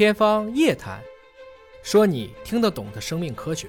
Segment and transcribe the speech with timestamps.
[0.00, 0.98] 天方夜谭，
[1.82, 3.68] 说你听得懂的生命科学。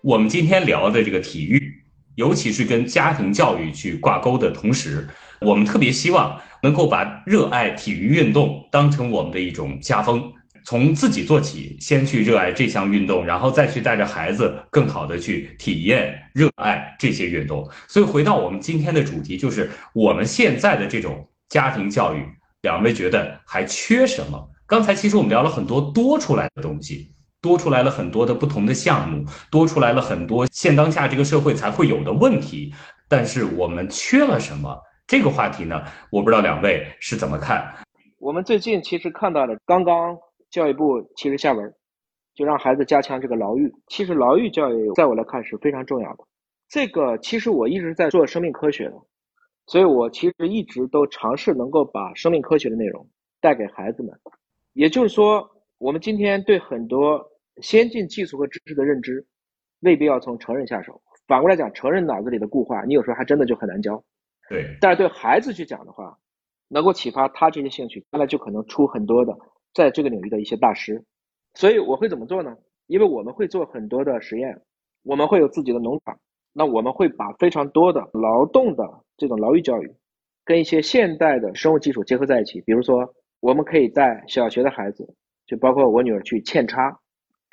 [0.00, 1.72] 我们今天聊的这个体育，
[2.16, 5.08] 尤其是跟家庭教育去挂钩的同时，
[5.42, 10.28] 我们特别希望能够把热爱体育运动当成我们的一种家风，
[10.64, 17.64] 从自己做起，先去热爱这项运动，然后再去带着孩子更好的去体验、热爱这些运动。
[17.86, 22.26] 所以回到我们今天的主题，就是我们现在的这种家庭教育。
[22.62, 24.50] 两位觉得还缺什么？
[24.68, 32.70] 刚才其实我们聊了很多多出来的东西，多出来了很多的不同的项目，多出来了很多现当下这个社会才会有的问题。
[33.08, 34.78] 但是我们缺了什么？
[35.06, 35.82] 这个话题呢？
[36.12, 37.66] 我不知道两位是怎么看。
[38.18, 40.14] 我们最近其实看到了，刚刚
[40.50, 41.72] 教育部其实下文，
[42.34, 43.72] 就让孩子加强这个牢狱。
[43.86, 46.24] 其实牢狱教育在我来看是非常重要的。
[46.68, 48.92] 这个其实我一直在做生命科学的。
[49.64, 53.06] 所以，我其实一直都尝试能够把生命科学的内容
[53.40, 54.12] 带给孩子们。
[54.78, 57.20] 也就是说，我们今天对很多
[57.60, 59.26] 先进技术和知识的认知，
[59.80, 61.02] 未必要从成人下手。
[61.26, 64.00] 反过来讲，成人脑子里的固化，你有时候还真的就很难教。
[64.48, 64.78] 对。
[64.80, 66.16] 但是对孩子去讲的话，
[66.68, 69.36] 能够启发他这些兴趣，将来就可能出很多的
[69.74, 71.02] 在这个领域的一些大师。
[71.54, 72.56] 所以我会怎么做呢？
[72.86, 74.62] 因为我们会做很多的实验，
[75.02, 76.16] 我们会有自己的农场。
[76.52, 79.92] 那我们会把非常多的劳动的这种劳育教育，
[80.44, 82.60] 跟一些现代的生物技术结合在一起。
[82.60, 85.14] 比如说，我们可以带小学的孩子，
[85.46, 87.00] 就包括我女儿去扦插，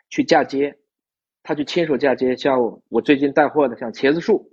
[0.09, 0.78] 去嫁接，
[1.44, 2.36] 她去亲手嫁接。
[2.36, 4.52] 像我最近带货的，像茄子树，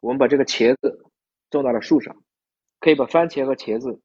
[0.00, 1.04] 我们把这个茄子
[1.50, 2.16] 种到了树上，
[2.78, 4.00] 可以把番茄和茄子、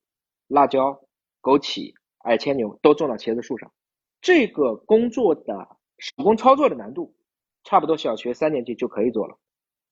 [0.48, 1.02] 辣椒、
[1.42, 3.72] 枸杞、矮牵牛都种到茄子树上。
[4.22, 7.16] 这个工作的手工操作的难度，
[7.64, 9.38] 差不多小学三年级就可以做了。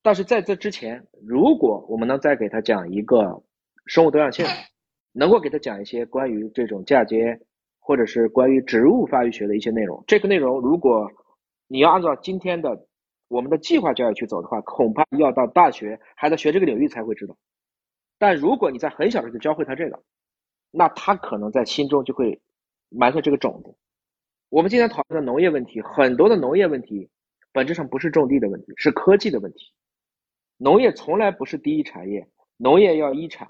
[0.01, 3.41] 但是在这之前，如果我们能再给他讲一个
[3.85, 4.45] 生物多样性，
[5.13, 7.39] 能够给他讲一些关于这种嫁接，
[7.79, 11.09] 或者是关于植物发育学的一些内容，这个内容如果
[11.67, 12.87] 你要按照今天的
[13.29, 17.37] 我们的计划教育去走的话，恐怕要到大学还在学这个领域才会知道。
[18.19, 20.03] 但如果你在很小的时候就教会他这个，
[20.71, 22.41] 那他可能在心中就会
[22.89, 23.75] 埋下这个种子。
[24.49, 27.09] 我们今天讨论的农业问题，很多的农业问题
[27.51, 29.73] 本质上不是种地的问题，是科技的问题。
[30.57, 33.47] 农业从来不是第一产业，农业要一产，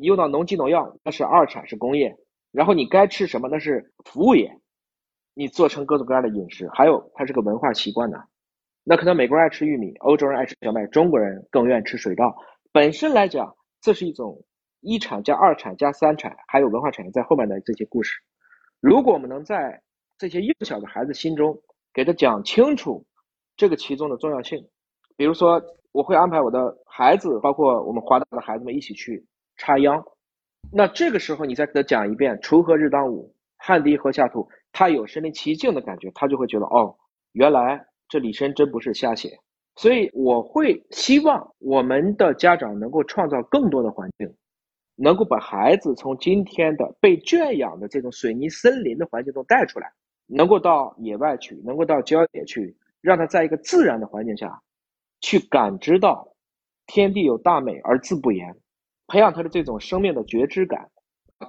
[0.00, 2.16] 你用到农机农药那是二产，是工业。
[2.52, 4.50] 然后你该吃什么那是服务业，
[5.34, 8.16] 你做成各种各样的饮食，还有它是个文化习惯呢。
[8.82, 12.34] 那可能美国人爱吃玉米，欧洲人爱吃小麦，中国人更愿意吃水稻。
[12.72, 14.42] 本身来讲，这是一种
[14.80, 18.18] 一产加二产加三产，还有文化产业在后面的这些故事。
[18.80, 19.82] 如果我们能在
[20.16, 21.60] 这些幼小的孩子心中
[21.92, 23.04] 给他讲清楚
[23.54, 24.66] 这个其中的重要性，
[25.14, 25.62] 比如说。
[25.92, 29.26] 我会安排我的孩子，包括我们华大的孩子们一起去
[29.60, 30.02] 插秧。
[30.72, 36.96] 那这个时候，你再给他讲一遍“锄禾日当午，汗滴禾下土”，他有身临其境的感觉，他就会觉得哦，
[37.32, 39.38] 原来这李绅真不是瞎写。
[39.76, 44.34] 所以，我会希望我们的家长能够创造更多的环境，
[44.96, 49.92] 能够把孩子从今天的被圈养的这种水泥森林的环境中带出来，
[50.26, 54.60] 能够到野外去，能够到郊野去，让他在一个自然的环境下。
[55.22, 56.34] 去感知到
[56.86, 58.56] 天地有大美而自不言，
[59.10, 60.88] 培养他的这种生命的觉知感。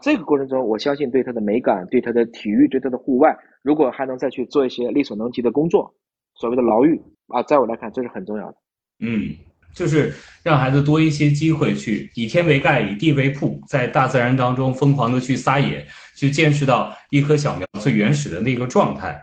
[0.01, 5.93] 这个过程中，我相信对他的美感、对他的体育、对他的户外，如果还能再去做一些力所能及的工作，
[6.35, 8.57] 所谓的牢狱啊，在我来看，这是很重要的。
[8.99, 9.35] 嗯，
[9.75, 15.85] 就是让孩子多一些机会去以天为盖、以地为铺，在大自然当中疯狂的去撒野，
[16.15, 19.21] 去见识到一棵小苗最原始的那个状态。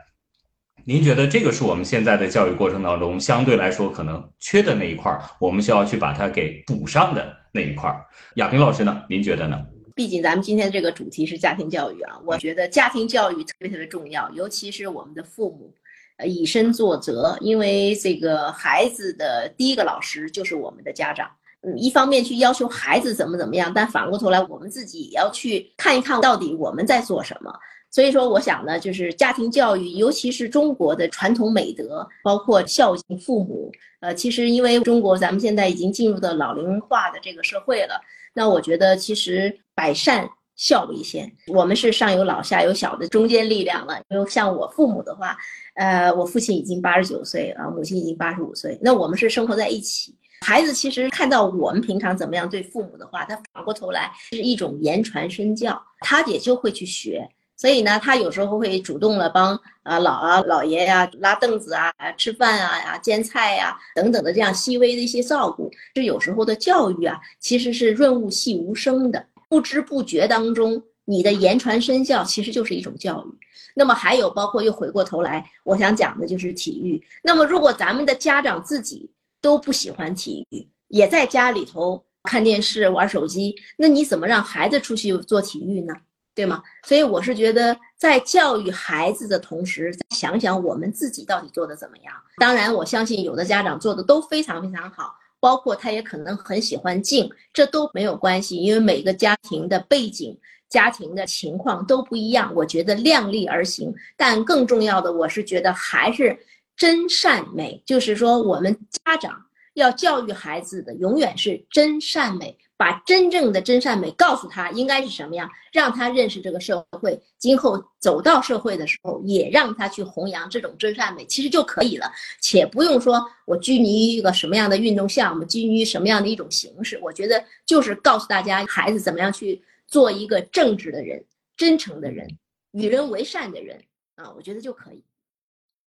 [0.85, 8.05] 您觉得这个是我们现在的教育过程当中相对来说可能缺的那一块，我们需要去把它给补上的那一块儿。
[8.37, 9.03] 亚平老师呢？
[9.09, 9.65] 您觉得呢？
[9.95, 15.75] 毕竟咱们今天这个主题是家庭教育啊，我觉得家庭教育特别特别重要，尤其是我们的父母，
[16.19, 21.29] 呃，以身作则，因为这个孩子的第一个老师就是我们的家长。
[21.63, 27.53] 嗯，一方面去要求孩子怎么怎么样，但反过头来，我们自己也要去看一看到底我们在做什么。
[27.91, 33.73] 所以说，我想呢，就是家庭教育，尤其是中国的传统美德，包括孝敬父母。
[34.01, 38.01] 呃，其实因为中国咱们现在已经进入到老龄化的这个社会了，
[38.35, 41.33] 那我觉得其实百善孝为先。
[41.47, 44.01] 我们是上有老下有小的中坚力量了。
[44.11, 45.37] 因为像我父母的话，
[45.75, 50.15] 呃，我父亲已经八十九岁啊，母亲已经八十五岁，那我们是生活在一起。
[50.47, 57.29] 孩子其实看到我们平常怎么样对父母的话，他反过头来是一种言传身教，他也就会去学。
[57.59, 65.69] 所以呢，他有时候会主动的帮啊老啊老爷呀拉凳子啊、吃饭啊、呀煎菜呀等等的这样细微的一些照顾。
[65.93, 73.39] 这有时候的教育啊，其实是润物细无声的，不知不觉当中，你的言传身教其实就是一种教育。
[73.75, 77.05] 那么还有包括又回过头来，我想讲的就是体育。
[77.25, 79.11] 那么如果咱们的家长自己
[79.41, 85.93] 都不喜欢体育，也在家里头看电视、玩手机，那你怎么让孩子出去做体育呢？
[86.39, 86.63] 对吗？
[86.85, 92.15] 所以我是觉得，在教育孩子的同时，再想想我们自己到底做的怎么样。
[92.37, 100.39] 当然，我相信有的家长做的都非常非常好，包括他也可能很喜欢静，这都没有关系，因为每个家庭的背景、
[100.69, 102.53] 家庭的情况都不一样。
[102.55, 106.39] 我觉得量力而行，但更重要的，我是觉得还是
[106.77, 108.73] 真善美，就是说我们
[109.05, 109.43] 家长
[109.75, 112.57] 要教育孩子的，永远是真善美。
[112.79, 122.11] 把真正的真善美告诉他应该是什么样，让他认识这个社会，今后走到社会的时候，也让他去弘扬这种真善美，其实就可以了，
[122.41, 126.97] 且不用说我拘泥于一个什么样的运动项目，拘泥于什么样的一种形式。
[127.03, 131.23] 我觉得就是告诉大家，孩子怎么样去做一个正直的人、
[131.57, 132.29] 真诚的人、
[132.71, 133.83] 与人为善的人
[134.15, 135.03] 啊，我觉得就可以。